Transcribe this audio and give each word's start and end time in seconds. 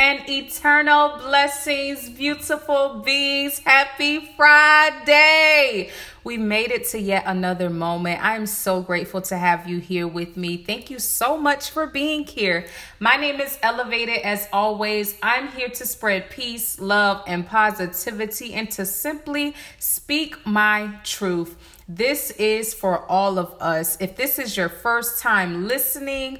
and 0.00 0.26
eternal 0.30 1.18
blessings, 1.18 2.08
beautiful 2.08 3.02
beings. 3.04 3.58
Happy 3.58 4.32
Friday. 4.34 5.90
We 6.24 6.38
made 6.38 6.70
it 6.70 6.86
to 6.88 6.98
yet 6.98 7.24
another 7.26 7.68
moment. 7.68 8.24
I 8.24 8.34
am 8.34 8.46
so 8.46 8.80
grateful 8.80 9.20
to 9.20 9.36
have 9.36 9.68
you 9.68 9.78
here 9.78 10.08
with 10.08 10.38
me. 10.38 10.56
Thank 10.56 10.90
you 10.90 10.98
so 10.98 11.36
much 11.36 11.68
for 11.68 11.86
being 11.86 12.24
here. 12.24 12.66
My 12.98 13.16
name 13.16 13.42
is 13.42 13.58
eLuvated 13.58 14.22
as 14.22 14.48
always. 14.54 15.18
I'm 15.22 15.48
here 15.48 15.68
to 15.68 15.86
spread 15.86 16.30
peace, 16.30 16.80
love, 16.80 17.22
and 17.26 17.46
positivity 17.46 18.54
and 18.54 18.70
to 18.70 18.86
simply 18.86 19.54
speak 19.78 20.46
my 20.46 20.98
truth. 21.04 21.56
This 21.92 22.30
is 22.32 22.72
for 22.72 23.04
all 23.10 23.36
of 23.36 23.56
us. 23.60 23.96
If 23.98 24.14
this 24.14 24.38
is 24.38 24.56
your 24.56 24.68
first 24.68 25.20
time 25.20 25.66
listening, 25.66 26.38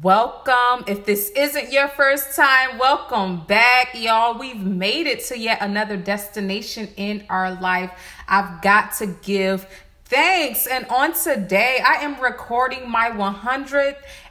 welcome. 0.00 0.84
If 0.86 1.04
this 1.04 1.30
isn't 1.30 1.72
your 1.72 1.88
first 1.88 2.36
time, 2.36 2.78
welcome 2.78 3.44
back, 3.46 3.96
y'all. 3.96 4.38
We've 4.38 4.62
made 4.62 5.08
it 5.08 5.24
to 5.24 5.36
yet 5.36 5.58
another 5.60 5.96
destination 5.96 6.88
in 6.96 7.26
our 7.28 7.60
life. 7.60 7.90
I've 8.28 8.62
got 8.62 8.92
to 8.98 9.08
give 9.22 9.66
thanks. 10.04 10.68
And 10.68 10.86
on 10.86 11.14
today, 11.14 11.80
I 11.84 11.94
am 12.04 12.20
recording 12.20 12.88
my 12.88 13.10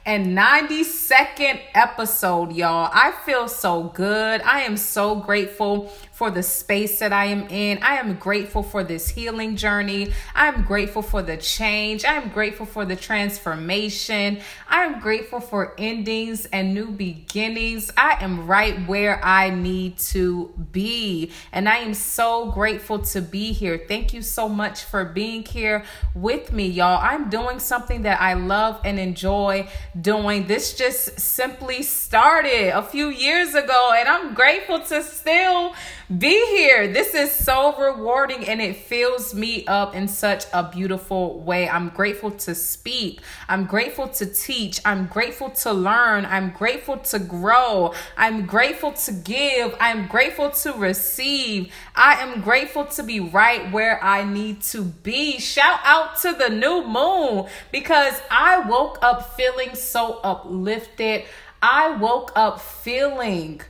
192nd 0.06 1.60
episode, 1.74 2.52
y'all. 2.52 2.90
I 2.92 3.12
feel 3.24 3.46
so 3.46 3.84
good. 3.84 4.42
I 4.42 4.62
am 4.62 4.76
so 4.76 5.14
grateful 5.14 5.92
for 6.12 6.30
the 6.30 6.42
space 6.42 6.98
that 6.98 7.12
I 7.12 7.26
am 7.26 7.48
in. 7.48 7.78
I 7.82 7.96
am 7.96 8.14
grateful 8.14 8.62
for 8.62 8.84
this 8.84 9.08
healing 9.08 9.56
journey. 9.56 10.12
I 10.34 10.46
am 10.46 10.62
grateful 10.62 11.02
for 11.02 11.22
the 11.22 11.36
change. 11.36 12.04
I 12.04 12.14
am 12.14 12.28
grateful 12.28 12.66
for 12.66 12.84
the 12.84 12.96
transformation. 12.96 14.40
I 14.68 14.84
am 14.84 15.00
grateful 15.00 15.40
for 15.40 15.74
endings 15.78 16.46
and 16.46 16.74
new 16.74 16.90
beginnings. 16.90 17.90
I 17.96 18.18
am 18.20 18.46
right 18.46 18.86
where 18.86 19.24
I 19.24 19.50
need 19.50 19.98
to 19.98 20.52
be. 20.70 21.32
And 21.50 21.68
I 21.68 21.78
am 21.78 21.94
so 21.94 22.50
grateful 22.50 23.00
to 23.00 23.20
be 23.20 23.52
here. 23.52 23.80
Thank 23.88 24.12
you 24.12 24.22
so 24.22 24.48
much 24.48 24.84
for 24.84 25.04
being 25.04 25.44
here 25.44 25.84
with 26.14 26.52
me, 26.52 26.68
y'all. 26.68 27.00
I'm 27.02 27.30
doing 27.30 27.58
something 27.58 28.02
that 28.02 28.20
I 28.20 28.34
love 28.34 28.80
and 28.84 28.98
enjoy 28.98 29.68
doing. 30.00 30.46
This 30.46 30.74
just 30.74 31.20
simply 31.20 31.82
started 31.82 32.76
a 32.76 32.82
few 32.82 33.08
years 33.08 33.54
ago, 33.54 33.92
and 33.96 34.08
I'm 34.08 34.34
grateful 34.34 34.80
to 34.80 35.02
still 35.02 35.74
be 36.18 36.46
here. 36.56 36.88
This 36.88 37.14
is 37.14 37.30
so 37.30 37.76
rewarding 37.78 38.44
and 38.46 38.60
it 38.60 38.76
fills 38.76 39.34
me 39.34 39.64
up 39.66 39.94
in 39.94 40.08
such 40.08 40.44
a 40.52 40.68
beautiful 40.68 41.40
way. 41.40 41.68
I'm 41.68 41.90
grateful 41.90 42.32
to 42.32 42.54
speak. 42.54 43.20
I'm 43.48 43.66
grateful 43.66 44.08
to 44.08 44.26
teach. 44.26 44.80
I'm 44.84 45.06
grateful 45.06 45.50
to 45.50 45.72
learn. 45.72 46.26
I'm 46.26 46.50
grateful 46.50 46.98
to 46.98 47.18
grow. 47.20 47.94
I'm 48.16 48.46
grateful 48.46 48.92
to 48.92 49.12
give. 49.12 49.76
I'm 49.78 50.08
grateful 50.08 50.50
to 50.50 50.72
receive. 50.72 51.72
I 51.94 52.14
am 52.14 52.40
grateful 52.40 52.84
to 52.86 53.02
be 53.02 53.20
right 53.20 53.70
where 53.70 54.02
I 54.02 54.24
need 54.24 54.62
to 54.62 54.82
be. 54.82 55.38
Shout 55.38 55.78
out 55.84 56.18
to 56.22 56.32
the 56.32 56.48
new 56.48 56.84
moon 56.84 57.46
because 57.70 58.20
I 58.30 58.68
woke 58.68 58.98
up 59.02 59.36
feeling 59.36 59.74
so 59.76 60.18
uplifted. 60.24 61.24
I 61.62 61.96
woke 61.96 62.32
up 62.34 62.60
feeling 62.60 63.60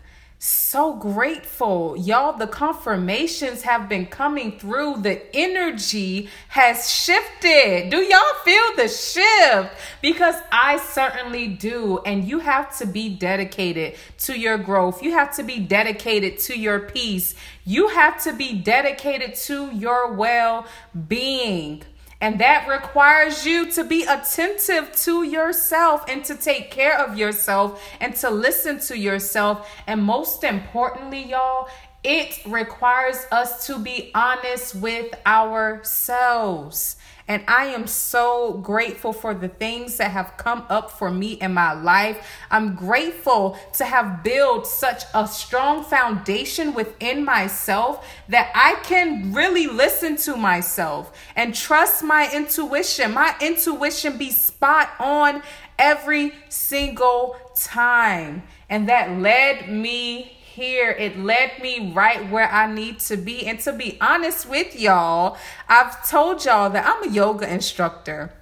so 0.45 0.95
grateful. 0.95 1.97
Y'all, 1.97 2.37
the 2.37 2.49
confirmations 2.49 3.63
have 3.63 3.89
been 3.89 4.07
coming 4.07 4.59
through. 4.59 4.97
The 4.97 5.23
energy 5.37 6.29
has 6.49 6.91
shifted. 6.91 7.91
Do 7.91 7.99
y'all 7.99 8.35
feel 8.45 8.75
the 8.75 8.89
shift? 8.89 9.73
Because 10.01 10.35
I 10.51 10.79
certainly 10.79 11.47
do. 11.47 12.01
And 12.05 12.25
you 12.25 12.41
have 12.41 12.77
to 12.79 12.87
be 12.87 13.09
dedicated 13.09 13.95
to 14.19 14.37
your 14.37 14.59
growth. 14.59 15.01
You 15.01 15.13
have 15.13 15.33
to 15.37 15.45
be 15.45 15.61
dedicated 15.61 16.41
to 16.41 16.59
your 16.59 16.81
peace. 16.81 17.37
You 17.65 17.87
have 17.91 18.21
to 18.25 18.33
be 18.33 18.59
dedicated 18.59 19.37
to 19.37 19.71
your 19.71 20.13
well 20.13 20.67
being. 21.07 21.85
And 22.23 22.39
that 22.39 22.69
requires 22.69 23.45
you 23.45 23.69
to 23.73 23.83
be 23.83 24.05
attentive 24.05 24.95
to 24.99 25.25
yourself 25.25 26.05
and 26.09 26.25
to 26.27 26.37
take 26.37 26.71
care 26.71 26.97
of 26.97 27.19
yourself 27.19 27.83
and 28.01 28.15
to 28.17 28.31
listen 28.31 28.79
to 28.79 28.97
yourself. 28.97 29.69
And 29.89 30.05
most 30.05 30.45
importantly, 30.45 31.25
y'all, 31.25 31.69
it 32.05 32.41
requires 32.47 33.27
us 33.31 33.67
to 33.67 33.79
be 33.79 34.11
honest 34.15 34.75
with 34.75 35.15
ourselves. 35.25 36.97
And 37.29 37.45
I 37.47 37.67
am 37.67 37.87
so 37.87 38.55
grateful 38.55 39.13
for 39.13 39.33
the 39.33 39.49
things 39.49 39.97
that 39.99 40.11
have 40.11 40.37
come 40.37 40.67
up 40.69 40.91
for 40.91 41.11
me 41.11 41.35
in 41.35 41.55
my 41.55 41.73
life. 41.73 42.27
I'm 42.51 42.75
grateful 42.75 43.57
to 43.75 43.85
have 43.85 44.25
built 44.25 44.67
such 44.67 45.05
a 45.15 45.29
strong 45.29 45.85
foundation 45.85 46.75
within 46.75 47.25
myself 47.25 48.05
that 48.29 48.51
I 48.55 48.83
can 48.83 49.33
really 49.33 49.69
listen 49.69 50.17
to 50.17 50.37
myself 50.37 51.17
and 51.37 51.55
trust 51.55 52.03
my 52.03 52.29
intuition. 52.35 53.15
My 53.15 53.37
intuition 53.41 54.19
be 54.19 54.31
spot 54.31 54.91
on 54.99 55.43
every 55.79 56.35
single 56.49 57.37
time. 57.55 58.43
And 58.69 58.89
that 58.89 59.21
led 59.21 59.71
me 59.71 60.39
here. 60.53 60.91
It 60.91 61.19
led 61.19 61.61
me 61.63 61.93
right 61.93 62.31
where 62.31 62.51
I 62.51 62.73
need 62.73 63.01
to 63.01 63.17
be. 63.17 63.47
And 63.47 63.59
to 63.61 63.73
be 63.73 63.99
honest 64.01 64.49
with 64.49 64.79
y'all, 64.79 65.37
I've 65.69 66.09
told 66.09 66.45
y'all 66.45 66.71
that 66.71 66.87
I'm 66.87 67.09
a 67.09 67.13
yoga 67.13 67.53
instructor. 67.53 68.33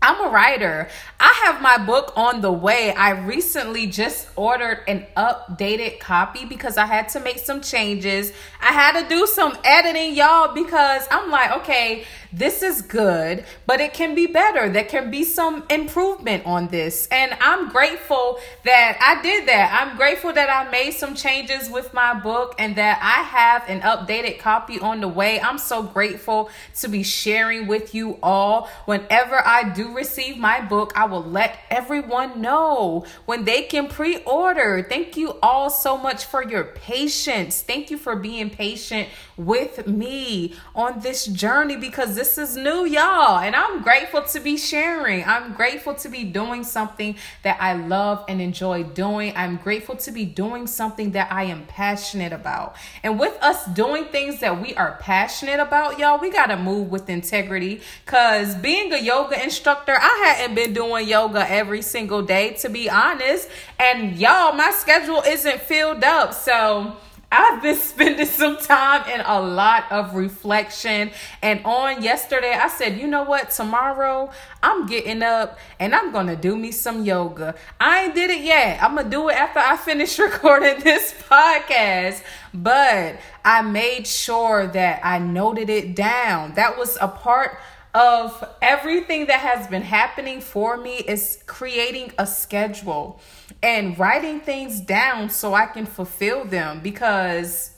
I'm 0.00 0.24
a 0.24 0.30
writer. 0.30 0.88
I 1.18 1.42
have 1.44 1.60
my 1.60 1.76
book 1.76 2.12
on 2.14 2.40
the 2.40 2.52
way. 2.52 2.92
I 2.94 3.10
recently 3.10 3.88
just 3.88 4.28
ordered 4.36 4.84
an 4.86 5.06
updated 5.16 5.98
copy 5.98 6.44
because 6.44 6.76
I 6.76 6.86
had 6.86 7.08
to 7.10 7.20
make 7.20 7.38
some 7.38 7.60
changes. 7.60 8.32
I 8.60 8.72
had 8.72 9.00
to 9.00 9.08
do 9.08 9.26
some 9.26 9.58
editing, 9.64 10.14
y'all, 10.14 10.54
because 10.54 11.04
I'm 11.10 11.32
like, 11.32 11.50
okay, 11.62 12.04
this 12.32 12.62
is 12.62 12.82
good, 12.82 13.44
but 13.66 13.80
it 13.80 13.94
can 13.94 14.14
be 14.14 14.26
better. 14.26 14.68
There 14.68 14.84
can 14.84 15.10
be 15.10 15.24
some 15.24 15.64
improvement 15.70 16.44
on 16.44 16.68
this. 16.68 17.08
And 17.10 17.36
I'm 17.40 17.70
grateful 17.70 18.38
that 18.64 18.98
I 19.00 19.22
did 19.22 19.48
that. 19.48 19.72
I'm 19.80 19.96
grateful 19.96 20.32
that 20.34 20.50
I 20.50 20.70
made 20.70 20.92
some 20.92 21.14
changes 21.14 21.70
with 21.70 21.94
my 21.94 22.14
book 22.14 22.54
and 22.58 22.76
that 22.76 22.98
I 23.02 23.22
have 23.22 23.64
an 23.68 23.80
updated 23.80 24.38
copy 24.38 24.78
on 24.78 25.00
the 25.00 25.08
way. 25.08 25.40
I'm 25.40 25.58
so 25.58 25.82
grateful 25.82 26.50
to 26.76 26.88
be 26.88 27.02
sharing 27.02 27.66
with 27.66 27.94
you 27.94 28.18
all. 28.22 28.68
Whenever 28.84 29.46
I 29.46 29.70
do 29.70 29.94
receive 29.94 30.36
my 30.36 30.60
book, 30.60 30.92
I 30.94 31.06
will 31.06 31.24
let 31.24 31.58
everyone 31.70 32.40
know 32.40 33.06
when 33.24 33.44
they 33.44 33.62
can 33.62 33.88
pre 33.88 34.18
order. 34.24 34.86
Thank 34.86 35.16
you 35.16 35.38
all 35.42 35.70
so 35.70 35.96
much 35.96 36.26
for 36.26 36.42
your 36.42 36.64
patience. 36.64 37.62
Thank 37.62 37.90
you 37.90 37.96
for 37.96 38.16
being 38.16 38.50
patient 38.50 39.08
with 39.38 39.86
me 39.86 40.54
on 40.74 41.00
this 41.00 41.24
journey 41.26 41.76
because 41.76 42.16
this 42.16 42.36
is 42.36 42.56
new, 42.56 42.84
y'all. 42.84 43.38
And 43.38 43.54
I'm 43.54 43.82
grateful 43.82 44.22
to 44.22 44.40
be 44.40 44.56
sharing. 44.56 45.24
I'm 45.24 45.54
grateful 45.54 45.94
to 45.94 46.08
be 46.08 46.24
doing 46.24 46.64
something 46.64 47.16
that 47.44 47.56
I 47.60 47.74
love 47.74 48.24
and 48.28 48.40
enjoy 48.42 48.82
doing. 48.82 49.32
I'm 49.36 49.56
grateful 49.56 49.96
to 49.96 50.10
be 50.10 50.24
doing 50.24 50.66
something 50.66 51.12
that 51.12 51.30
I 51.32 51.44
am 51.44 51.66
passionate 51.66 52.32
about. 52.32 52.76
And 53.02 53.18
with 53.18 53.38
us 53.40 53.64
doing 53.66 54.06
things 54.06 54.40
that 54.40 54.60
we 54.60 54.74
are 54.74 54.98
passionate 55.00 55.60
about, 55.60 55.98
y'all, 55.98 56.18
we 56.18 56.30
got 56.30 56.46
to 56.46 56.56
move 56.56 56.90
with 56.90 57.08
integrity 57.08 57.80
because 58.04 58.56
being 58.56 58.92
a 58.92 58.98
yoga 58.98 59.42
instructor, 59.42 59.96
I 59.96 60.34
hadn't 60.36 60.54
been 60.56 60.72
doing 60.74 61.06
yoga 61.06 61.48
every 61.48 61.82
single 61.82 62.22
day, 62.22 62.54
to 62.54 62.68
be 62.68 62.90
honest. 62.90 63.48
And 63.78 64.18
y'all, 64.18 64.52
my 64.54 64.72
schedule 64.72 65.22
isn't 65.24 65.60
filled 65.60 66.02
up. 66.02 66.34
So, 66.34 66.96
I've 67.30 67.62
been 67.62 67.76
spending 67.78 68.26
some 68.26 68.56
time 68.56 69.04
and 69.08 69.22
a 69.26 69.40
lot 69.40 69.90
of 69.90 70.14
reflection. 70.14 71.10
And 71.42 71.64
on 71.64 72.02
yesterday, 72.02 72.52
I 72.52 72.68
said, 72.68 72.98
you 72.98 73.06
know 73.06 73.22
what? 73.22 73.50
Tomorrow, 73.50 74.30
I'm 74.62 74.86
getting 74.86 75.22
up 75.22 75.58
and 75.78 75.94
I'm 75.94 76.10
going 76.10 76.28
to 76.28 76.36
do 76.36 76.56
me 76.56 76.72
some 76.72 77.04
yoga. 77.04 77.54
I 77.80 78.04
ain't 78.04 78.14
did 78.14 78.30
it 78.30 78.42
yet. 78.42 78.82
I'm 78.82 78.94
going 78.94 79.04
to 79.04 79.10
do 79.10 79.28
it 79.28 79.34
after 79.36 79.58
I 79.58 79.76
finish 79.76 80.18
recording 80.18 80.80
this 80.80 81.14
podcast. 81.28 82.22
But 82.54 83.16
I 83.44 83.62
made 83.62 84.06
sure 84.06 84.66
that 84.68 85.00
I 85.04 85.18
noted 85.18 85.68
it 85.68 85.94
down. 85.94 86.54
That 86.54 86.78
was 86.78 86.96
a 87.00 87.08
part 87.08 87.58
of 87.94 88.44
everything 88.62 89.26
that 89.26 89.40
has 89.40 89.66
been 89.66 89.82
happening 89.82 90.40
for 90.40 90.76
me 90.76 90.96
is 90.96 91.42
creating 91.46 92.12
a 92.18 92.26
schedule 92.26 93.18
and 93.62 93.98
writing 93.98 94.40
things 94.40 94.80
down 94.80 95.30
so 95.30 95.54
I 95.54 95.66
can 95.66 95.86
fulfill 95.86 96.44
them. 96.44 96.80
Because 96.80 97.72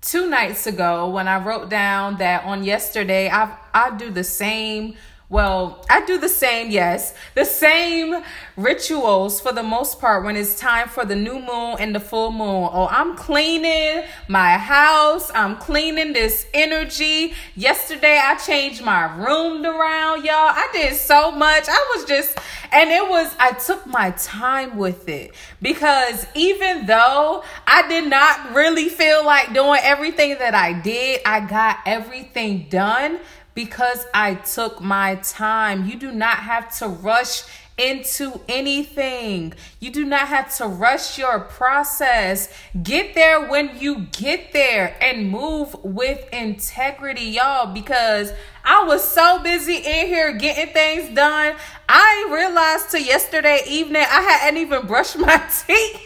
two 0.00 0.28
nights 0.28 0.66
ago 0.66 1.10
when 1.10 1.26
I 1.28 1.42
wrote 1.44 1.68
down 1.68 2.18
that 2.18 2.44
on 2.44 2.62
yesterday 2.62 3.28
I 3.28 3.56
I 3.74 3.96
do 3.96 4.10
the 4.10 4.24
same 4.24 4.96
Well, 5.28 5.84
I 5.90 6.06
do 6.06 6.18
the 6.18 6.28
same, 6.28 6.70
yes. 6.70 7.12
The 7.34 7.44
same 7.44 8.22
rituals 8.56 9.40
for 9.40 9.50
the 9.50 9.62
most 9.64 10.00
part 10.00 10.24
when 10.24 10.36
it's 10.36 10.56
time 10.56 10.86
for 10.88 11.04
the 11.04 11.16
new 11.16 11.40
moon 11.40 11.76
and 11.80 11.92
the 11.92 11.98
full 11.98 12.30
moon. 12.30 12.68
Oh, 12.72 12.86
I'm 12.88 13.16
cleaning 13.16 14.04
my 14.28 14.52
house. 14.52 15.28
I'm 15.34 15.56
cleaning 15.56 16.12
this 16.12 16.46
energy. 16.54 17.34
Yesterday 17.56 18.20
I 18.22 18.36
changed 18.36 18.84
my 18.84 19.16
room 19.16 19.66
around, 19.66 20.24
y'all. 20.24 20.32
I 20.34 20.68
did 20.72 20.94
so 20.94 21.32
much. 21.32 21.64
I 21.68 21.92
was 21.96 22.04
just 22.04 22.38
and 22.70 22.90
it 22.90 23.08
was 23.08 23.34
I 23.40 23.50
took 23.52 23.84
my 23.84 24.12
time 24.12 24.76
with 24.76 25.08
it 25.08 25.34
because 25.60 26.24
even 26.36 26.86
though 26.86 27.42
I 27.66 27.88
did 27.88 28.08
not 28.08 28.54
really 28.54 28.88
feel 28.88 29.24
like 29.24 29.52
doing 29.52 29.80
everything 29.82 30.38
that 30.38 30.54
I 30.54 30.72
did, 30.72 31.20
I 31.26 31.40
got 31.40 31.78
everything 31.84 32.68
done 32.70 33.18
because 33.56 34.06
I 34.14 34.34
took 34.34 34.80
my 34.82 35.16
time. 35.16 35.86
You 35.86 35.96
do 35.96 36.12
not 36.12 36.36
have 36.36 36.76
to 36.78 36.86
rush 36.86 37.42
into 37.78 38.40
anything. 38.48 39.54
You 39.80 39.90
do 39.90 40.04
not 40.04 40.28
have 40.28 40.54
to 40.58 40.66
rush 40.66 41.18
your 41.18 41.40
process. 41.40 42.52
Get 42.82 43.14
there 43.14 43.48
when 43.48 43.78
you 43.78 44.06
get 44.12 44.52
there 44.52 44.94
and 45.00 45.30
move 45.30 45.74
with 45.82 46.28
integrity, 46.32 47.24
y'all, 47.24 47.72
because 47.72 48.30
I 48.62 48.84
was 48.84 49.02
so 49.02 49.42
busy 49.42 49.76
in 49.76 50.06
here 50.06 50.36
getting 50.36 50.72
things 50.72 51.14
done. 51.14 51.56
I 51.88 52.28
realized 52.30 52.90
to 52.90 53.02
yesterday 53.02 53.62
evening 53.66 54.04
I 54.06 54.20
hadn't 54.20 54.60
even 54.60 54.86
brushed 54.86 55.18
my 55.18 55.36
teeth. 55.66 56.02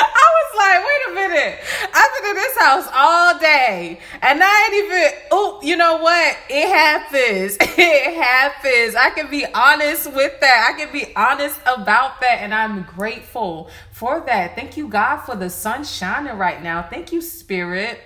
I 0.00 0.26
was 0.36 0.56
like, 0.56 0.84
wait 0.84 1.00
a 1.08 1.14
minute. 1.14 1.60
I've 1.94 2.22
been 2.22 2.30
in 2.30 2.36
this 2.36 2.58
house 2.58 2.88
all 2.92 3.38
day 3.38 4.00
and 4.22 4.40
I 4.42 4.64
ain't 4.64 4.84
even, 4.84 5.20
oh, 5.30 5.60
you 5.62 5.76
know 5.76 5.98
what? 5.98 6.36
It 6.48 6.68
happens. 6.68 7.58
It 7.76 8.14
happens. 8.14 8.94
I 8.94 9.10
can 9.10 9.30
be 9.30 9.44
honest 9.52 10.06
with 10.12 10.40
that. 10.40 10.72
I 10.72 10.78
can 10.78 10.92
be 10.92 11.14
honest 11.16 11.60
about 11.66 12.20
that. 12.20 12.38
And 12.40 12.54
I'm 12.54 12.84
grateful 12.84 13.68
for 13.92 14.20
that. 14.26 14.54
Thank 14.54 14.76
you, 14.76 14.88
God, 14.88 15.18
for 15.18 15.34
the 15.36 15.50
sun 15.50 15.84
shining 15.84 16.38
right 16.38 16.62
now. 16.62 16.82
Thank 16.82 17.12
you, 17.12 17.20
Spirit. 17.20 18.00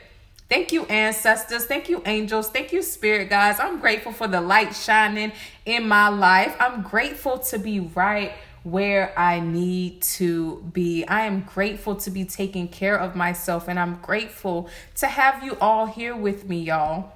Thank 0.48 0.72
you, 0.72 0.86
ancestors. 0.86 1.66
Thank 1.66 1.90
you, 1.90 2.02
angels. 2.06 2.48
Thank 2.48 2.72
you, 2.72 2.80
spirit 2.80 3.28
guys. 3.28 3.60
I'm 3.60 3.80
grateful 3.80 4.12
for 4.12 4.26
the 4.26 4.40
light 4.40 4.74
shining 4.74 5.32
in 5.66 5.86
my 5.86 6.08
life. 6.08 6.56
I'm 6.58 6.80
grateful 6.82 7.38
to 7.38 7.58
be 7.58 7.80
right 7.80 8.32
where 8.62 9.18
I 9.18 9.40
need 9.40 10.02
to 10.02 10.62
be. 10.72 11.04
I 11.06 11.26
am 11.26 11.40
grateful 11.42 11.96
to 11.96 12.10
be 12.10 12.24
taking 12.24 12.68
care 12.68 12.98
of 12.98 13.14
myself, 13.16 13.68
and 13.68 13.78
I'm 13.78 13.96
grateful 14.02 14.68
to 14.96 15.06
have 15.06 15.42
you 15.44 15.56
all 15.60 15.86
here 15.86 16.16
with 16.16 16.48
me, 16.48 16.60
y'all. 16.60 17.12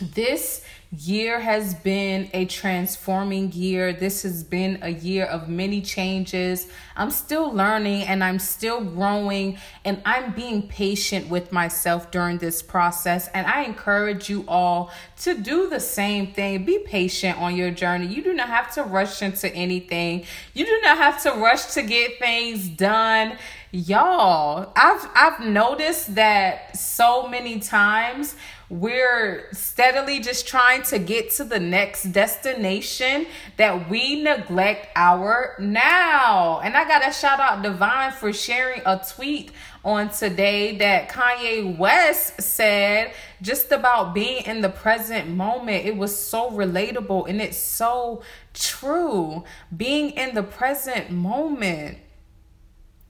This 0.00 0.64
year 0.98 1.40
has 1.40 1.74
been 1.74 2.30
a 2.32 2.44
transforming 2.46 3.52
year. 3.52 3.92
This 3.92 4.22
has 4.22 4.42
been 4.42 4.78
a 4.82 4.90
year 4.90 5.24
of 5.24 5.48
many 5.48 5.80
changes. 5.82 6.68
I'm 6.96 7.10
still 7.10 7.52
learning 7.52 8.02
and 8.02 8.24
I'm 8.24 8.38
still 8.38 8.82
growing, 8.82 9.58
and 9.84 10.00
I'm 10.04 10.32
being 10.32 10.68
patient 10.68 11.28
with 11.28 11.52
myself 11.52 12.10
during 12.10 12.38
this 12.38 12.62
process. 12.62 13.28
And 13.28 13.46
I 13.46 13.62
encourage 13.62 14.30
you 14.30 14.44
all 14.48 14.90
to 15.22 15.36
do 15.36 15.68
the 15.68 15.80
same 15.80 16.32
thing. 16.32 16.64
Be 16.64 16.78
patient 16.78 17.38
on 17.38 17.54
your 17.56 17.70
journey. 17.70 18.06
You 18.06 18.22
do 18.22 18.32
not 18.32 18.48
have 18.48 18.72
to 18.74 18.82
rush 18.82 19.22
into 19.22 19.52
anything, 19.54 20.24
you 20.54 20.64
do 20.64 20.80
not 20.82 20.98
have 20.98 21.22
to 21.24 21.32
rush 21.32 21.74
to 21.74 21.82
get 21.82 22.18
things 22.18 22.68
done. 22.68 23.36
Y'all, 23.72 24.72
I've 24.76 25.10
I've 25.16 25.40
noticed 25.40 26.14
that 26.14 26.76
so 26.76 27.26
many 27.26 27.58
times 27.58 28.36
we're 28.68 29.48
steadily 29.52 30.20
just 30.20 30.46
trying 30.46 30.82
to 30.84 31.00
get 31.00 31.30
to 31.32 31.44
the 31.44 31.58
next 31.58 32.04
destination 32.12 33.26
that 33.56 33.90
we 33.90 34.22
neglect 34.22 34.88
our 34.94 35.56
now. 35.58 36.60
And 36.60 36.76
I 36.76 36.86
got 36.86 37.02
to 37.04 37.12
shout 37.12 37.40
out 37.40 37.62
Divine 37.62 38.12
for 38.12 38.32
sharing 38.32 38.82
a 38.86 39.04
tweet 39.04 39.50
on 39.84 40.10
today 40.10 40.76
that 40.78 41.08
Kanye 41.08 41.76
West 41.76 42.40
said 42.40 43.12
just 43.42 43.72
about 43.72 44.14
being 44.14 44.44
in 44.44 44.60
the 44.60 44.68
present 44.68 45.28
moment. 45.28 45.84
It 45.84 45.96
was 45.96 46.16
so 46.16 46.50
relatable 46.50 47.28
and 47.28 47.42
it's 47.42 47.58
so 47.58 48.22
true. 48.54 49.42
Being 49.76 50.10
in 50.10 50.36
the 50.36 50.44
present 50.44 51.10
moment. 51.10 51.98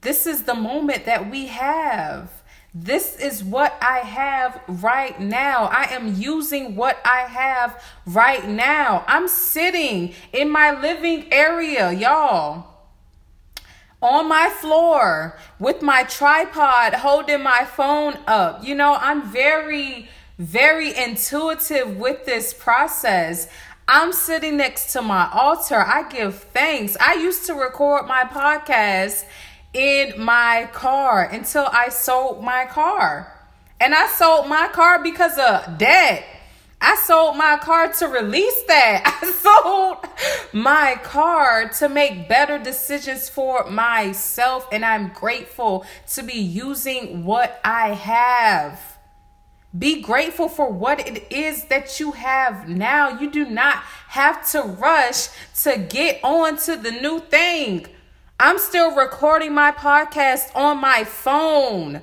This 0.01 0.27
is 0.27 0.43
the 0.43 0.55
moment 0.55 1.05
that 1.05 1.29
we 1.29 1.47
have. 1.47 2.29
This 2.73 3.17
is 3.17 3.43
what 3.43 3.75
I 3.81 3.99
have 3.99 4.61
right 4.67 5.19
now. 5.19 5.65
I 5.65 5.85
am 5.85 6.13
using 6.13 6.75
what 6.75 6.99
I 7.03 7.21
have 7.21 7.83
right 8.05 8.47
now. 8.47 9.03
I'm 9.07 9.27
sitting 9.27 10.13
in 10.31 10.49
my 10.51 10.79
living 10.79 11.25
area, 11.31 11.91
y'all, 11.91 12.67
on 13.99 14.29
my 14.29 14.49
floor 14.49 15.37
with 15.59 15.81
my 15.81 16.03
tripod 16.03 16.93
holding 16.93 17.41
my 17.41 17.65
phone 17.65 18.19
up. 18.27 18.63
You 18.63 18.75
know, 18.75 18.95
I'm 18.99 19.27
very, 19.31 20.07
very 20.37 20.95
intuitive 20.95 21.97
with 21.97 22.25
this 22.25 22.53
process. 22.53 23.47
I'm 23.87 24.13
sitting 24.13 24.57
next 24.57 24.91
to 24.93 25.01
my 25.01 25.29
altar. 25.31 25.81
I 25.81 26.07
give 26.09 26.35
thanks. 26.35 26.95
I 26.99 27.15
used 27.15 27.45
to 27.47 27.53
record 27.53 28.05
my 28.05 28.25
podcast 28.25 29.23
in 29.73 30.13
my 30.17 30.69
car 30.73 31.23
until 31.23 31.67
I 31.71 31.89
sold 31.89 32.43
my 32.43 32.65
car. 32.65 33.33
And 33.79 33.93
I 33.93 34.07
sold 34.07 34.47
my 34.47 34.67
car 34.69 35.01
because 35.03 35.37
of 35.37 35.77
debt. 35.77 36.25
I 36.79 36.95
sold 36.95 37.37
my 37.37 37.57
car 37.57 37.91
to 37.93 38.07
release 38.07 38.63
that. 38.67 39.19
I 39.21 39.31
sold 39.31 40.05
my 40.53 40.99
car 41.03 41.69
to 41.69 41.89
make 41.89 42.29
better 42.29 42.59
decisions 42.59 43.29
for 43.29 43.69
myself. 43.69 44.67
And 44.71 44.85
I'm 44.85 45.09
grateful 45.09 45.85
to 46.11 46.23
be 46.23 46.39
using 46.39 47.23
what 47.23 47.59
I 47.63 47.89
have. 47.89 48.97
Be 49.77 50.01
grateful 50.01 50.49
for 50.49 50.71
what 50.71 51.07
it 51.07 51.31
is 51.31 51.65
that 51.65 51.99
you 51.99 52.13
have 52.13 52.69
now. 52.69 53.19
You 53.19 53.29
do 53.29 53.45
not 53.45 53.75
have 54.09 54.49
to 54.51 54.61
rush 54.61 55.27
to 55.63 55.77
get 55.77 56.19
on 56.23 56.57
to 56.57 56.77
the 56.77 56.91
new 56.91 57.19
thing. 57.19 57.85
I'm 58.39 58.59
still 58.59 58.95
recording 58.95 59.55
my 59.55 59.71
podcast 59.71 60.55
on 60.55 60.77
my 60.77 61.03
phone 61.03 62.01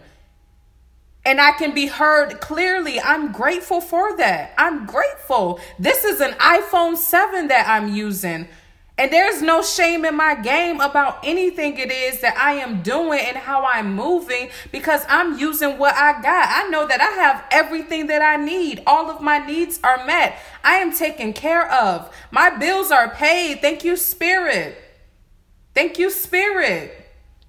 and 1.25 1.40
I 1.40 1.52
can 1.52 1.72
be 1.72 1.86
heard 1.86 2.40
clearly. 2.40 3.00
I'm 3.00 3.31
grateful 3.31 3.81
for 3.81 4.16
that. 4.16 4.52
I'm 4.58 4.84
grateful. 4.84 5.60
This 5.78 6.04
is 6.04 6.20
an 6.20 6.32
iPhone 6.32 6.96
7 6.96 7.46
that 7.48 7.69
I'm 7.69 7.94
using. 7.94 8.48
And 8.98 9.12
there's 9.12 9.42
no 9.42 9.62
shame 9.62 10.04
in 10.04 10.16
my 10.16 10.34
game 10.34 10.81
about 10.81 11.20
anything 11.25 11.78
it 11.78 11.92
is 11.92 12.20
that 12.20 12.36
I 12.36 12.54
am 12.54 12.82
doing 12.82 13.20
and 13.20 13.36
how 13.36 13.64
I'm 13.64 13.94
moving 13.94 14.50
because 14.72 15.04
I'm 15.08 15.38
using 15.38 15.78
what 15.78 15.94
I 15.94 16.20
got. 16.20 16.48
I 16.50 16.69
know 16.69 16.86
that 16.86 17.00
I 17.00 17.22
have 17.22 17.44
everything 17.52 18.08
that 18.08 18.22
I 18.22 18.36
need. 18.44 18.82
All 18.88 19.08
of 19.08 19.20
my 19.20 19.38
needs 19.38 19.78
are 19.84 20.04
met. 20.04 20.36
I 20.64 20.76
am 20.76 20.92
taken 20.92 21.32
care 21.32 21.70
of. 21.72 22.12
My 22.32 22.50
bills 22.50 22.90
are 22.90 23.08
paid. 23.08 23.60
Thank 23.60 23.84
you, 23.84 23.96
Spirit. 23.96 24.83
Thank 25.75 25.99
you, 25.99 26.11
Spirit. 26.11 27.00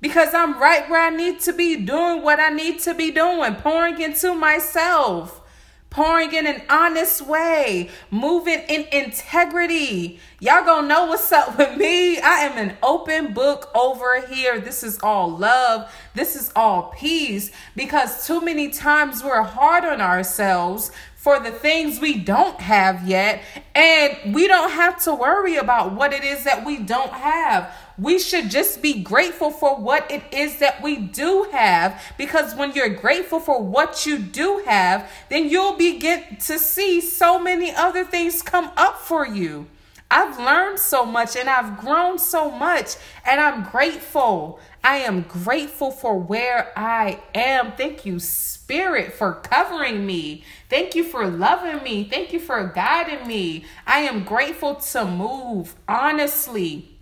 Because 0.02 0.34
I'm 0.34 0.60
right 0.60 0.90
where 0.90 1.02
I 1.02 1.10
need 1.10 1.40
to 1.42 1.54
be, 1.54 1.78
doing 1.78 2.22
what 2.22 2.40
I 2.40 2.50
need 2.50 2.80
to 2.82 2.94
be 2.94 3.12
doing, 3.12 3.56
pouring 3.56 4.02
into 4.02 4.34
myself, 4.34 5.42
pouring 5.90 6.34
in 6.34 6.46
an 6.46 6.62
honest 6.70 7.22
way, 7.22 7.90
moving 8.12 8.60
in 8.68 8.86
integrity. 8.92 10.20
Y'all 10.40 10.66
gonna 10.66 10.88
know 10.88 11.06
what's 11.06 11.32
up 11.32 11.58
with 11.58 11.78
me. 11.78 12.20
I 12.20 12.40
am 12.40 12.58
an 12.58 12.78
open 12.84 13.34
book 13.34 13.72
over 13.74 14.22
here. 14.28 14.60
This 14.60 14.84
is 14.84 15.00
all 15.02 15.30
love, 15.30 15.92
this 16.14 16.36
is 16.36 16.52
all 16.56 16.94
peace. 16.98 17.52
Because 17.76 18.28
too 18.28 18.42
many 18.42 18.70
times 18.70 19.24
we're 19.24 19.44
hard 19.44 19.86
on 19.86 20.02
ourselves 20.02 20.92
for 21.16 21.40
the 21.40 21.50
things 21.50 22.00
we 22.00 22.20
don't 22.20 22.62
have 22.62 23.08
yet, 23.08 23.42
and 23.74 24.36
we 24.36 24.48
don't 24.48 24.70
have 24.70 25.02
to 25.04 25.12
worry 25.12 25.56
about 25.56 25.94
what 25.94 26.14
it 26.14 26.24
is 26.24 26.44
that 26.44 26.64
we 26.64 26.78
don't 26.78 27.14
have 27.14 27.74
we 27.98 28.20
should 28.20 28.50
just 28.50 28.82
be 28.82 29.02
grateful 29.02 29.52
for 29.52 29.76
what 29.76 30.10
it 30.12 30.24
is 30.32 30.60
that 30.60 30.82
we 30.82 30.98
do 30.98 31.48
have 31.52 32.02
because 32.18 32.54
when 32.56 32.74
you're 32.74 32.90
grateful 32.90 33.40
for 33.40 33.62
what 33.62 34.06
you 34.06 34.20
do 34.20 34.64
have, 34.66 35.10
then 35.30 35.50
you'll 35.50 35.78
begin 35.78 36.38
to 36.42 36.60
see 36.60 37.00
so 37.00 37.40
many 37.40 37.74
other 37.74 38.04
things 38.04 38.42
come 38.42 38.72
up 38.76 39.00
for 39.00 39.26
you. 39.26 39.68
I've 40.12 40.38
learned 40.38 40.80
so 40.80 41.06
much 41.06 41.36
and 41.36 41.50
I've 41.50 41.80
grown 41.80 42.20
so 42.20 42.52
much, 42.52 42.96
and 43.26 43.42
I'm 43.42 43.64
grateful. 43.64 44.60
I 44.84 44.98
am 44.98 45.24
grateful 45.24 45.90
for 45.90 46.18
where 46.20 46.72
I 46.78 47.20
am. 47.34 47.72
Thank 47.72 48.06
you, 48.06 48.20
Spirit, 48.20 49.14
for 49.14 49.34
covering 49.34 50.06
me. 50.06 50.44
Thank 50.70 50.94
you 50.94 51.04
for 51.04 51.26
loving 51.28 51.84
me. 51.84 52.04
Thank 52.04 52.34
you 52.34 52.40
for 52.40 52.68
guiding 52.68 53.28
me. 53.28 53.66
I 53.88 54.02
am 54.02 54.24
grateful 54.24 54.76
to 54.76 55.06
move 55.06 55.76
honestly 55.88 56.95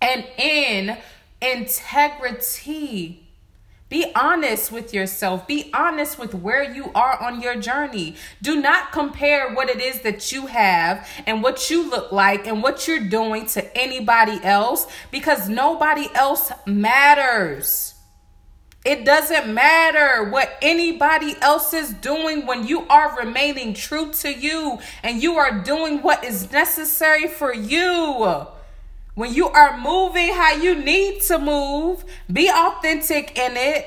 and 0.00 0.26
in 0.38 0.98
integrity 1.40 3.24
Be 3.88 4.10
honest 4.16 4.72
with 4.72 4.92
yourself. 4.92 5.46
Be 5.46 5.70
honest 5.72 6.18
with 6.18 6.34
where 6.34 6.64
you 6.64 6.90
are 6.96 7.22
on 7.22 7.40
your 7.40 7.54
journey. 7.54 8.16
Do 8.42 8.60
not 8.60 8.90
compare 8.90 9.54
what 9.54 9.68
it 9.68 9.80
is 9.80 10.00
that 10.00 10.32
you 10.32 10.46
have 10.46 11.06
and 11.26 11.42
what 11.42 11.70
you 11.70 11.88
look 11.88 12.10
like 12.10 12.46
and 12.46 12.62
what 12.62 12.88
you're 12.88 13.08
doing 13.08 13.46
to 13.48 13.78
anybody 13.78 14.40
else 14.42 14.86
because 15.12 15.48
nobody 15.48 16.08
else 16.14 16.50
matters. 16.66 17.94
It 18.84 19.04
doesn't 19.04 19.52
matter 19.54 20.28
what 20.28 20.58
anybody 20.60 21.36
else 21.40 21.72
is 21.72 21.92
doing 21.92 22.46
when 22.46 22.66
you 22.66 22.86
are 22.88 23.16
remaining 23.16 23.74
true 23.74 24.12
to 24.14 24.32
you 24.32 24.80
and 25.02 25.22
you 25.22 25.36
are 25.36 25.62
doing 25.62 26.02
what 26.02 26.24
is 26.24 26.50
necessary 26.50 27.28
for 27.28 27.54
you. 27.54 28.46
When 29.14 29.32
you 29.32 29.48
are 29.48 29.78
moving 29.78 30.34
how 30.34 30.54
you 30.54 30.74
need 30.74 31.22
to 31.22 31.38
move, 31.38 32.04
be 32.32 32.50
authentic 32.50 33.38
in 33.38 33.56
it 33.56 33.86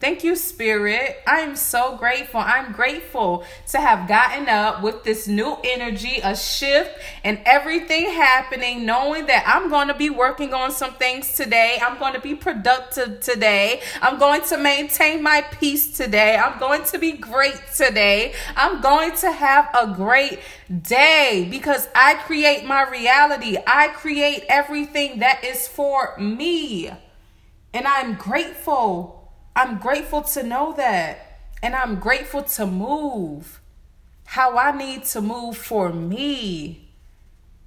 Thank 0.00 0.24
you, 0.24 0.34
Spirit. 0.34 1.20
I 1.26 1.40
am 1.40 1.54
so 1.56 1.94
grateful. 1.94 2.40
I'm 2.40 2.72
grateful 2.72 3.44
to 3.68 3.78
have 3.78 4.08
gotten 4.08 4.48
up 4.48 4.82
with 4.82 5.04
this 5.04 5.28
new 5.28 5.58
energy, 5.62 6.20
a 6.24 6.34
shift, 6.34 6.98
and 7.22 7.38
everything 7.44 8.06
happening, 8.06 8.86
knowing 8.86 9.26
that 9.26 9.44
I'm 9.46 9.68
going 9.68 9.88
to 9.88 9.94
be 9.94 10.08
working 10.08 10.54
on 10.54 10.72
some 10.72 10.94
things 10.94 11.34
today. 11.34 11.78
I'm 11.82 11.98
going 11.98 12.14
to 12.14 12.20
be 12.20 12.34
productive 12.34 13.20
today. 13.20 13.82
I'm 14.00 14.18
going 14.18 14.40
to 14.44 14.56
maintain 14.56 15.22
my 15.22 15.42
peace 15.42 15.92
today. 15.92 16.34
I'm 16.34 16.58
going 16.58 16.84
to 16.84 16.98
be 16.98 17.12
great 17.12 17.60
today. 17.76 18.32
I'm 18.56 18.80
going 18.80 19.14
to 19.16 19.30
have 19.30 19.68
a 19.78 19.92
great 19.94 20.38
day 20.80 21.46
because 21.50 21.90
I 21.94 22.14
create 22.14 22.64
my 22.64 22.88
reality. 22.88 23.58
I 23.66 23.88
create 23.88 24.46
everything 24.48 25.18
that 25.18 25.44
is 25.44 25.68
for 25.68 26.16
me. 26.18 26.88
And 27.74 27.86
I'm 27.86 28.14
grateful 28.14 29.19
I'm 29.54 29.78
grateful 29.78 30.22
to 30.22 30.42
know 30.42 30.72
that. 30.76 31.26
And 31.62 31.74
I'm 31.74 31.96
grateful 31.96 32.42
to 32.42 32.66
move 32.66 33.60
how 34.24 34.56
I 34.56 34.76
need 34.76 35.04
to 35.06 35.20
move 35.20 35.56
for 35.56 35.92
me. 35.92 36.88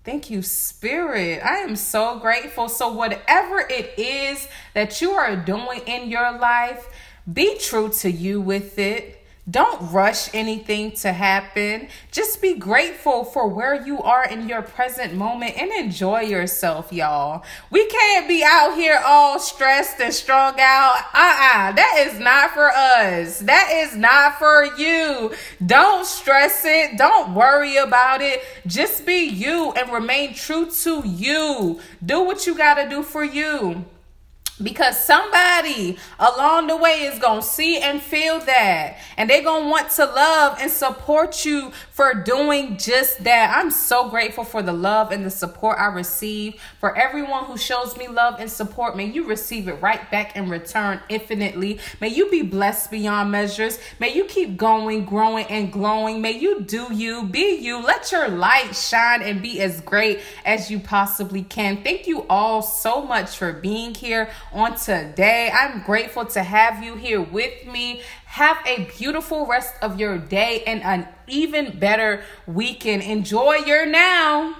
Thank 0.03 0.29
you, 0.29 0.41
Spirit. 0.41 1.41
I 1.43 1.57
am 1.57 1.75
so 1.75 2.19
grateful. 2.19 2.67
So, 2.67 2.91
whatever 2.91 3.59
it 3.59 3.97
is 3.97 4.47
that 4.73 5.01
you 5.01 5.11
are 5.11 5.35
doing 5.35 5.81
in 5.85 6.09
your 6.09 6.37
life, 6.37 6.89
be 7.31 7.57
true 7.57 7.89
to 7.99 8.11
you 8.11 8.41
with 8.41 8.77
it. 8.79 9.22
Don't 9.49 9.91
rush 9.91 10.33
anything 10.33 10.93
to 10.93 11.11
happen. 11.11 11.89
Just 12.11 12.41
be 12.41 12.53
grateful 12.53 13.25
for 13.25 13.45
where 13.49 13.85
you 13.85 14.01
are 14.01 14.25
in 14.25 14.47
your 14.47 14.61
present 14.61 15.13
moment 15.15 15.57
and 15.57 15.69
enjoy 15.69 16.21
yourself, 16.21 16.93
y'all. 16.93 17.43
We 17.69 17.85
can't 17.87 18.25
be 18.25 18.41
out 18.41 18.75
here 18.75 19.01
all 19.05 19.39
stressed 19.39 19.99
and 19.99 20.13
strung 20.13 20.55
out. 20.61 20.95
Uh-uh. 21.13 21.73
That 21.73 22.05
is 22.07 22.19
not 22.21 22.51
for 22.51 22.69
us. 22.69 23.39
That 23.39 23.69
is 23.69 23.97
not 23.97 24.39
for 24.39 24.63
you. 24.77 25.33
Don't 25.65 26.05
stress 26.05 26.63
it. 26.63 26.97
Don't 26.97 27.35
worry 27.35 27.75
about 27.75 28.21
it. 28.21 28.41
Just 28.65 29.05
be 29.05 29.25
you 29.25 29.73
and 29.73 29.91
remain 29.91 30.35
true 30.35 30.71
to 30.71 31.05
you. 31.05 31.81
Do 32.05 32.21
what 32.21 32.47
you 32.47 32.55
got 32.55 32.75
to 32.75 32.87
do 32.87 33.03
for 33.03 33.25
you 33.25 33.83
because 34.61 35.03
somebody 35.03 35.97
along 36.19 36.67
the 36.67 36.77
way 36.77 37.01
is 37.01 37.17
going 37.17 37.41
to 37.41 37.47
see 37.47 37.79
and 37.79 38.01
feel 38.01 38.39
that. 38.41 38.97
And 39.17 39.29
they're 39.29 39.43
going 39.43 39.63
to 39.63 39.69
want 39.69 39.89
to 39.91 40.05
love 40.05 40.57
and 40.61 40.69
support 40.69 41.43
you 41.43 41.71
for 41.89 42.13
doing 42.13 42.77
just 42.77 43.23
that. 43.23 43.55
I'm 43.57 43.71
so 43.71 44.09
grateful 44.09 44.43
for 44.43 44.61
the 44.61 44.73
love 44.73 45.11
and 45.11 45.25
the 45.25 45.31
support 45.31 45.79
i 45.79 45.87
receive. 45.87 46.61
For 46.79 46.95
everyone 46.95 47.45
who 47.45 47.57
shows 47.57 47.97
me 47.97 48.07
love 48.07 48.39
and 48.39 48.51
support 48.51 48.95
may 48.95 49.05
you 49.05 49.25
receive 49.25 49.67
it 49.67 49.81
right 49.81 50.09
back 50.11 50.35
in 50.35 50.49
return 50.49 51.01
infinitely. 51.09 51.79
May 51.99 52.09
you 52.09 52.29
be 52.29 52.43
blessed 52.43 52.91
beyond 52.91 53.31
measures. 53.31 53.79
May 53.99 54.13
you 54.13 54.25
keep 54.25 54.55
going 54.57 55.05
growing 55.05 55.45
and 55.47 55.71
glowing. 55.71 56.21
May 56.21 56.33
you 56.33 56.61
do 56.61 56.93
you 56.93 57.23
be 57.23 57.55
you. 57.55 57.83
Let 57.83 58.11
your 58.11 58.27
light 58.27 58.75
shine 58.75 59.23
and 59.23 59.41
be 59.41 59.61
as 59.61 59.81
great 59.81 60.19
as 60.45 60.69
you 60.69 60.79
possibly 60.79 61.41
can. 61.41 61.83
Thank 61.83 62.05
you 62.05 62.25
all 62.29 62.61
so 62.61 63.01
much 63.01 63.35
for 63.35 63.51
being 63.53 63.95
here 63.95 64.29
on 64.53 64.77
today. 64.77 65.51
I'm 65.53 65.81
grateful 65.83 66.25
to 66.25 66.43
have 66.43 66.83
you 66.83 66.95
here 66.95 67.21
with 67.21 67.67
me. 67.67 68.01
Have 68.25 68.57
a 68.65 68.85
beautiful 68.97 69.45
rest 69.47 69.73
of 69.81 69.99
your 69.99 70.17
day 70.17 70.63
and 70.65 70.81
an 70.83 71.07
even 71.27 71.79
better 71.79 72.23
weekend. 72.47 73.03
Enjoy 73.03 73.55
your 73.55 73.85
now. 73.85 74.55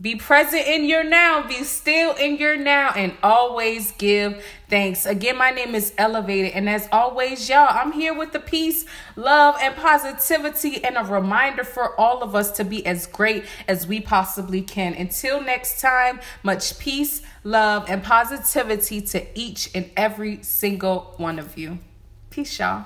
Be 0.00 0.14
present 0.14 0.64
in 0.64 0.84
your 0.84 1.02
now, 1.02 1.42
be 1.48 1.64
still 1.64 2.14
in 2.14 2.36
your 2.36 2.56
now, 2.56 2.92
and 2.94 3.16
always 3.20 3.90
give 3.92 4.44
thanks. 4.70 5.04
Again, 5.04 5.36
my 5.36 5.50
name 5.50 5.74
is 5.74 5.90
eLuvated, 5.98 6.52
and 6.54 6.68
as 6.68 6.88
always, 6.92 7.48
y'all, 7.48 7.66
I'm 7.68 7.90
here 7.90 8.14
with 8.14 8.32
the 8.32 8.38
peace, 8.38 8.84
love, 9.16 9.56
and 9.60 9.74
positivity, 9.74 10.84
and 10.84 10.96
a 10.96 11.02
reminder 11.02 11.64
for 11.64 12.00
all 12.00 12.22
of 12.22 12.36
us 12.36 12.52
to 12.52 12.64
be 12.64 12.86
as 12.86 13.08
great 13.08 13.44
as 13.66 13.88
we 13.88 14.00
possibly 14.00 14.62
can. 14.62 14.94
Until 14.94 15.40
next 15.40 15.80
time, 15.80 16.20
much 16.44 16.78
peace, 16.78 17.22
love, 17.42 17.86
and 17.88 18.04
positivity 18.04 19.00
to 19.00 19.26
each 19.36 19.68
and 19.74 19.90
every 19.96 20.44
single 20.44 21.14
one 21.16 21.40
of 21.40 21.58
you. 21.58 21.80
Peace, 22.30 22.56
y'all. 22.60 22.84